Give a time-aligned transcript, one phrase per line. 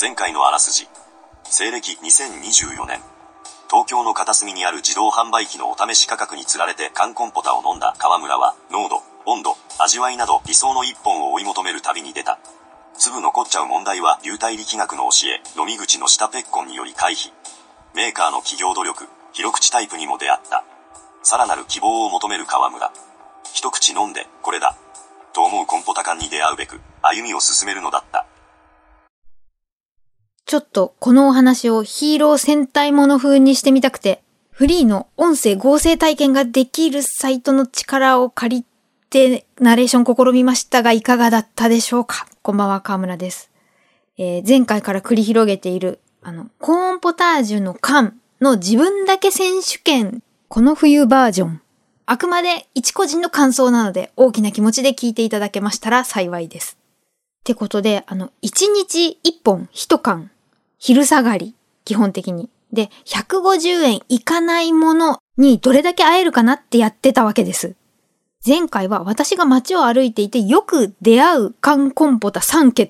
[0.00, 0.88] 前回のあらすじ。
[1.44, 3.00] 西暦2024年。
[3.68, 12.38] 東京の片隅にある自動販売機のお試し価格につられて缶コンポタを飲んだ河村は、濃度、温度、味わいなど理想の一本を追い求める旅に出た。
[12.96, 17.30] 粒残っちゃう問題は流体力学の教え、飲み口の下ペッコンにより回避。
[17.94, 20.64] メーカーの企業努力、広口タイプにも出会った。
[21.22, 22.90] さらなる希望を求める河村。
[23.52, 24.78] 一口飲んで、これだ。
[25.34, 28.24] と思うコンポタ缶に出会うべく、歩みを進めるのだった。
[30.50, 38.66] ちょっとこのお話をヒーロー戦隊もの風にしてみたくて、フリーの音声合成体験ができるサイトの力を借り
[39.10, 42.26] てナレーション試みましたがいかがだったでしょうか？
[42.42, 43.48] こんばんは、河村です。
[44.18, 51.60] えー、前回から繰り広げている、あの、コーンポタージュの缶の自分だけ選手権、この冬バージョン。
[52.06, 56.76] あくまで一個人の感想なので、大きな気持ちで聞いていただけましたら幸いです。
[57.38, 60.32] ってことで、あの、一日一本一缶
[60.80, 62.48] 昼下がり、基本的に。
[62.72, 67.76] で、150円いかないものにどれだけ会えるかなってやってたわけです。
[68.44, 72.88] 前回は私が街を歩いていてよく出会う缶コンポタ3欠。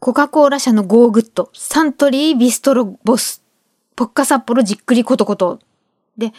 [0.00, 3.42] コカ・コーラ社のゴーグッド、サントリービストロボス、
[3.94, 5.58] ポッカ札幌じっくりコトコト。
[6.16, 6.32] で、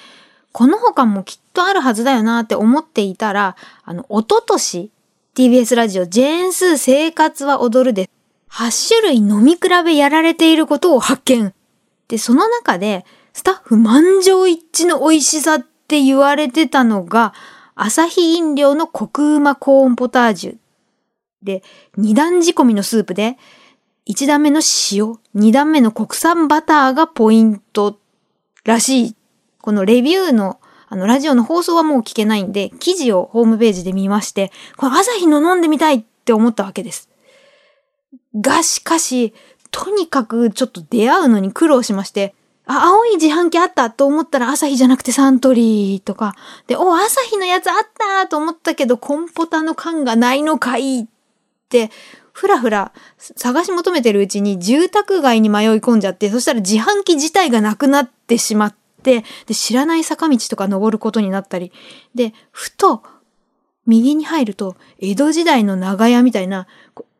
[0.53, 4.89] この他もきっとあるはずだよなって思っていたら、あの、おととし、
[5.35, 8.09] TBS ラジオジェーンスー生活は踊るで
[8.51, 11.53] 8種類飲み比べやられていることを発見。
[12.07, 17.33] で、その中で、スタッフ満場一致の美味しさって言われてたのが、
[17.75, 20.57] アサヒ飲料のコクうまコーンポタージュ。
[21.43, 21.63] で、
[21.95, 23.37] 二段仕込みのスープで、
[24.05, 24.61] 一段目の
[24.91, 27.99] 塩、二段目の国産バターがポイント
[28.63, 29.15] らしい。
[29.61, 37.09] このレビューの、あの、ラジオの放送はもう聞けないんで、記事をホームページで見まして、これアサヒの飲んでみたいって思ったわけです。
[38.39, 39.33] がしかし、
[39.71, 42.33] とにかくちょっと出会うのに苦労しまして、
[42.65, 46.35] あ、青い自販機あったと思ったら朝日じゃなくてサントリーとか。
[46.67, 47.87] で、お、朝日のやつあっ
[48.21, 51.05] たと思ったけど、コンポタの缶がないのかいっ
[51.69, 51.89] て、
[52.33, 61.71] ふらふら探し求めてるうちに住宅街に迷い込んじゃって、そしたら自販機自体がなくなってしまって、で、知らない坂道とか登ることになったり。
[62.13, 63.01] で、ふと、
[63.85, 66.67] 右に入ると、江戸時代の長屋みたいな、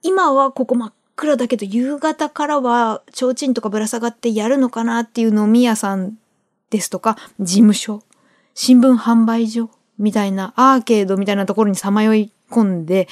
[0.04, 6.16] 今はここ真っ暗だけど夕方からは提灯とかぶら下がってやるのかなっていう飲み屋さん
[6.70, 8.04] ですとか、事務所、
[8.54, 13.08] 新聞販売所みたいなアーケードみたいなところにさまよい込んで、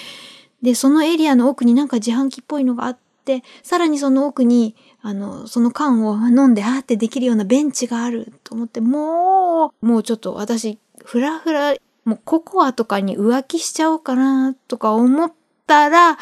[0.62, 15.32] で、そのエリアの奥になんか自販機っぽいのがあって、さらにその奥に、あの、その缶を飲んで、あーってできるようなベンチがあると思って、もう、もうちょっと私、ふらふら、もうココアとかに浮気しちゃおうかなとか思っ
[15.68, 16.18] たら、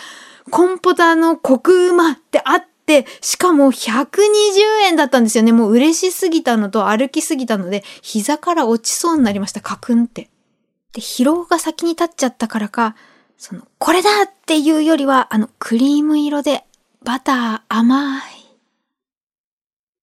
[0.54, 4.20] コンポタのコクうまってあって、しかも120
[4.84, 5.52] 円だったんですよね。
[5.52, 9.62] もう嬉しすぎたのと歩きすぎたので、膝から落ちそうになりました。
[9.62, 10.30] カクンって。
[10.94, 12.96] で、疲労が先に立っちゃったからか、
[13.36, 16.66] その、これだっていうよりは、あの、クリーム色で、
[17.04, 18.22] バター甘い。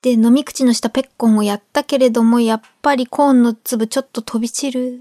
[0.02, 4.98] で、飲み口の下ペッコンをやったけれども、やっぱりコーンの粒ちょっと飛び散る。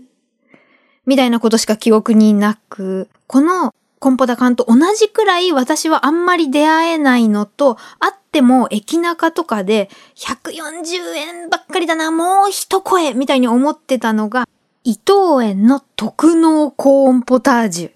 [1.07, 14.47] みたいなことしか記憶になく、このコンポタ缶と同じくらい私はあんまり出会えないのと、あっても駅中とかで140円ばっかりだな、もう一声みたいに思ってたのが、
[14.83, 17.91] 伊藤園の特納コーンポタージュ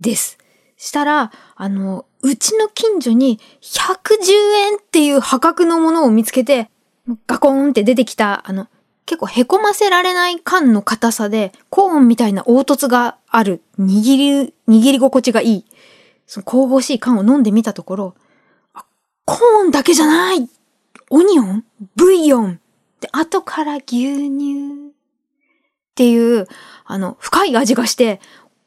[0.00, 0.38] です。
[0.76, 4.32] したら、あの、うちの近所に110
[4.72, 6.68] 円っていう破格のものを見つけて、
[7.28, 8.66] ガコーンって出てきた、あの、
[9.06, 15.64] 結構凹ませられない缶の硬さで、コーンみたいな凹凸がある、握り、握り心地がいい、
[16.26, 18.14] その神々しい缶を飲んでみたところ、
[19.24, 20.48] コーンだけじゃない。
[21.10, 21.64] オニオン？
[21.96, 22.60] ブイヨン？
[23.00, 26.46] で、後から牛乳っていう、
[26.84, 28.20] あの、深い味がして、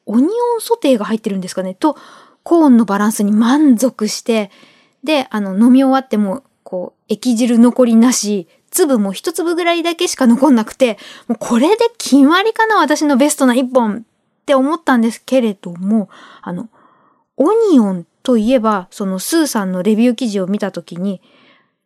[0.06, 0.28] オニオ
[0.58, 1.74] ンソテーが入ってるんですかね。
[1.76, 1.98] と、
[2.44, 4.52] コーンのバランスに満足して、
[5.04, 10.98] で、あの、飲み終わっても、こう、液汁残りなし、粒も一粒ぐらいだけしか残んなくて、
[11.28, 14.06] もうこれで決まりかな私のベストな一本。
[14.46, 16.08] って思ったんですけれども、
[16.44, 16.70] あの、
[17.36, 21.20] オニオンといえば、そのスーさんのレビュー記事を見たときに、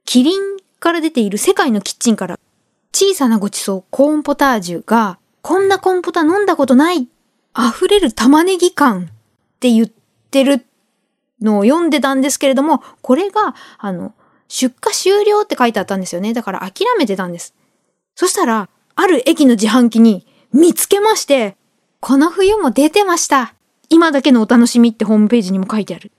[0.04, 0.42] キリン
[0.82, 2.38] から出ている世界のキッチンから
[2.92, 7.08] 小さなごちそうコーンポタージュが、こんなコーンポタ飲んだことない
[7.58, 9.08] 溢れる玉ねぎ感っ
[9.62, 10.66] て言ってる
[11.42, 14.14] のを読んでたんですけれども、これが、あの、
[14.50, 16.34] 出荷終了って書いてあったんですよね。
[16.34, 17.54] だから諦めてたんです。
[18.16, 21.56] そしたら、ある駅の自販機に見つけまして、
[22.01, 23.54] この冬も出てました。
[23.90, 26.12] 今だけのお楽しみってホームページにも書いてある。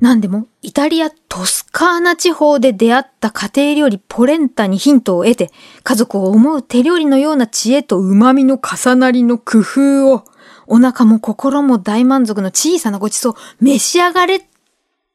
[0.00, 5.50] なんでも、イタリア・トスカーナ地方で出会った家庭料理ポレンタにヒントを得て、
[5.82, 10.24] 家族を思う手料理のような知恵と旨味の重なりの工夫を、
[10.66, 14.42] お腹も心も大満足の小さなごちそう、召し上がれっ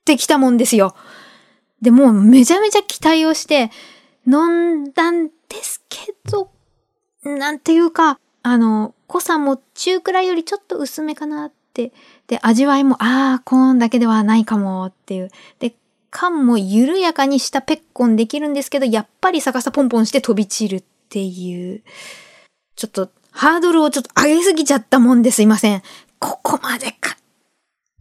[0.03, 0.95] てきたもんですよ。
[1.83, 3.69] で、もめちゃめちゃ期待をして、
[4.25, 5.31] 飲んだんで
[5.61, 6.49] すけど、
[7.23, 11.91] なんていうか、あの、濃さも中くらいよりちょっと薄めかなって。
[12.27, 15.31] で、味わいも、ああ、コーンだけではないかもっていう。
[15.59, 15.75] で、
[16.09, 21.81] 缶も緩やかにしたペッコンできるんですけど、やっぱり逆さポンポンして飛び散るっていう。
[22.75, 25.81] ちょっと、ハードルをちょっと上げすぎちゃったもんですいません。
[26.19, 27.17] ここまでか。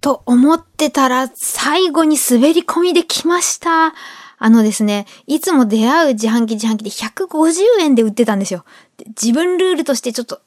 [0.01, 3.95] と思ってたら、最後に滑り込みできました。
[4.43, 8.65] あのですね、いつも出会う自販機自販機で150円で売ってたんですよ。
[9.08, 10.41] 自分ルールとしてちょっと、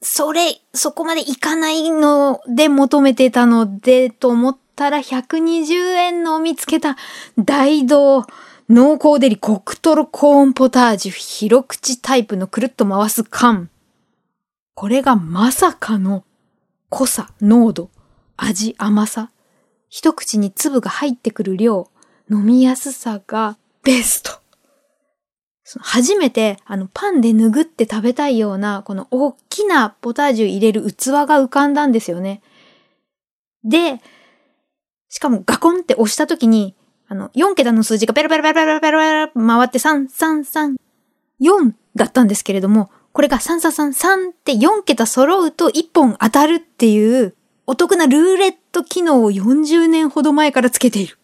[0.00, 6.96] それ、そこまでいかないので求めてたので、と思ったら120円の見つけた
[7.38, 8.24] 大道
[8.68, 13.70] 濃厚デリコクトロコーンポタージュ広口タイプのくるっと回す缶。
[14.74, 16.24] これがまさかの
[16.90, 17.90] 濃さ、濃度、
[18.36, 19.30] 味、甘さ。
[19.88, 21.88] 一口に粒が入ってくる量、
[22.30, 24.38] 飲みやすさがベスト。
[25.80, 32.42] 初めて、あの、パンで拭って食べたいような、この大きなポタージュ入れる器が浮かんだんですよね。
[33.64, 34.00] で、
[35.08, 36.74] しかもガコンって押した時に、
[37.08, 40.76] あの、4桁の数字がペロペロペロペロペロペロ回って3、3、3、
[41.40, 47.34] 4だったんですけれども、これが3、3、3、3って4桁揃うと1本当たるっていう
[47.66, 51.18] お得なルーレット機能を40年ほど前からつけている。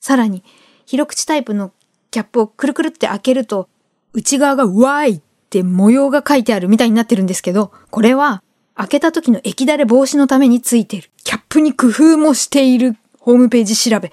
[0.00, 0.42] さらに、
[0.86, 1.72] 広口タイプの
[2.10, 3.68] キャップをくるくるって開けると、
[4.14, 5.20] 内側がワイっ
[5.50, 8.42] て模様が書いてあるみたいになってるんですけど、これは
[8.76, 11.10] 開けた時の液だれ防止のためについてる。
[11.24, 14.08] キャップに工夫もしているホームページ調べ。
[14.08, 14.12] っ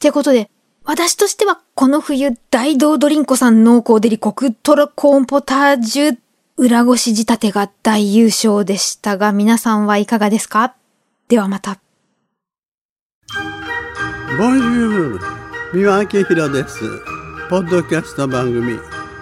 [0.00, 0.48] てことで、
[0.84, 6.18] 私としてはこの冬大道ドリンコさん濃厚デリコクトロコーンポタージュ
[6.56, 10.74] 裏ごし仕立てが大優勝でしたが、皆さんはいかがですか？
[11.28, 11.80] ではまた。
[14.38, 15.20] ボンジュール
[15.74, 16.80] 三輪明宏です。
[17.48, 18.78] ポッドキャスト番組